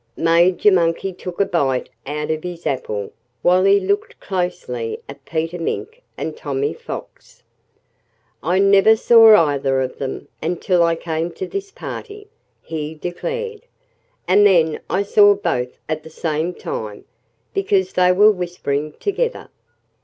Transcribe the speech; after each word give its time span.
Major 0.17 0.71
Monkey 0.71 1.13
took 1.13 1.39
a 1.39 1.45
bite 1.45 1.89
out 2.07 2.31
of 2.31 2.41
his 2.41 2.65
apple 2.65 3.11
while 3.43 3.65
he 3.65 3.79
looked 3.79 4.19
closely 4.19 4.99
at 5.07 5.23
Peter 5.25 5.59
Mink 5.59 6.01
and 6.17 6.35
Tommy 6.35 6.73
Fox. 6.73 7.43
"I 8.41 8.57
never 8.57 8.95
saw 8.95 9.35
either 9.45 9.79
of 9.79 9.99
them 9.99 10.27
until 10.41 10.81
I 10.81 10.95
came 10.95 11.29
to 11.33 11.45
this 11.45 11.69
party," 11.69 12.25
he 12.63 12.95
declared. 12.95 13.61
"And 14.27 14.43
then 14.43 14.79
I 14.89 15.03
saw 15.03 15.35
both 15.35 15.77
at 15.87 16.01
the 16.01 16.09
same 16.09 16.55
time, 16.55 17.05
because 17.53 17.93
they 17.93 18.11
were 18.11 18.31
whispering 18.31 18.93
together." 18.93 19.49